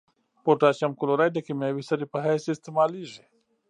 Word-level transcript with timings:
پوتاشیم 0.43 0.91
کلورایډ 0.99 1.33
د 1.35 1.39
کیمیاوي 1.47 1.83
سرې 1.89 2.05
په 2.13 2.17
حیث 2.25 2.43
استعمالیږي. 2.53 3.23